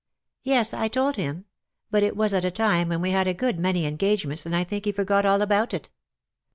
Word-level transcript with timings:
"Yes, 0.41 0.73
I 0.73 0.87
told 0.87 1.15
him; 1.17 1.45
but 1.91 2.01
it 2.01 2.17
was 2.17 2.33
at 2.33 2.43
a 2.43 2.49
time 2.49 2.89
when 2.89 3.01
we 3.03 3.11
had 3.11 3.27
a 3.27 3.35
good 3.35 3.59
many 3.59 3.85
engagements, 3.85 4.47
and 4.47 4.55
I 4.55 4.63
think 4.63 4.85
he 4.85 4.91
forgot 4.91 5.27
all 5.27 5.43
about 5.43 5.75
it. 5.75 5.91